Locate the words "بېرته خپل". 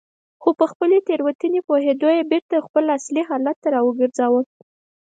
2.31-2.83